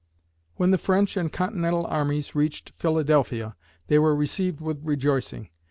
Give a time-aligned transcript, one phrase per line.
[0.55, 3.55] When the French and Continental armies reached Philadelphia,
[3.85, 5.49] they were received with rejoicing.